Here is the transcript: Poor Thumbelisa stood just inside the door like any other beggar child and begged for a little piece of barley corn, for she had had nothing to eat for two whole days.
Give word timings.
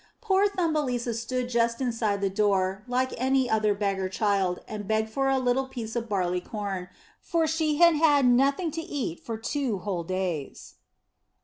Poor 0.19 0.47
Thumbelisa 0.49 1.13
stood 1.13 1.47
just 1.47 1.79
inside 1.79 2.21
the 2.21 2.29
door 2.31 2.83
like 2.87 3.13
any 3.19 3.47
other 3.47 3.75
beggar 3.75 4.09
child 4.09 4.61
and 4.67 4.87
begged 4.87 5.11
for 5.11 5.29
a 5.29 5.37
little 5.37 5.67
piece 5.67 5.95
of 5.95 6.09
barley 6.09 6.41
corn, 6.41 6.89
for 7.21 7.45
she 7.45 7.75
had 7.75 7.93
had 7.93 8.25
nothing 8.25 8.71
to 8.71 8.81
eat 8.81 9.19
for 9.19 9.37
two 9.37 9.77
whole 9.77 10.03
days. 10.03 10.73